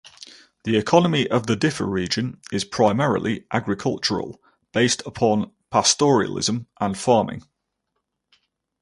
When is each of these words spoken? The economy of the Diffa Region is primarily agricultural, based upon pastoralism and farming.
The 0.63 0.77
economy 0.77 1.27
of 1.27 1.45
the 1.45 1.55
Diffa 1.55 1.87
Region 1.87 2.41
is 2.51 2.65
primarily 2.65 3.45
agricultural, 3.51 4.41
based 4.73 5.03
upon 5.05 5.51
pastoralism 5.71 6.65
and 6.79 6.97
farming. 6.97 7.43